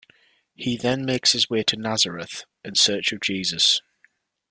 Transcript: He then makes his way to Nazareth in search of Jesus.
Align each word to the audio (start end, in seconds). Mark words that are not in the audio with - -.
He 0.55 0.77
then 0.77 1.05
makes 1.05 1.33
his 1.33 1.47
way 1.47 1.61
to 1.65 1.77
Nazareth 1.77 2.45
in 2.65 2.73
search 2.73 3.11
of 3.11 3.19
Jesus. 3.21 3.81